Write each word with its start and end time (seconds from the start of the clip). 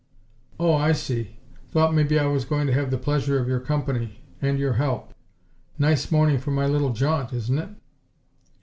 "Oh, 0.59 0.73
I 0.73 0.93
see. 0.93 1.37
Thought 1.69 1.93
maybe 1.93 2.17
I 2.17 2.25
was 2.25 2.43
going 2.43 2.65
to 2.65 2.73
have 2.73 2.89
the 2.89 2.97
pleasure 2.97 3.39
of 3.39 3.47
your 3.47 3.59
company 3.59 4.17
and 4.41 4.57
your 4.57 4.73
help. 4.73 5.13
Nice 5.77 6.09
morning 6.11 6.39
for 6.39 6.49
my 6.49 6.65
little 6.65 6.89
jaunt, 6.91 7.31
isn't 7.33 7.59
it?" 7.59 7.69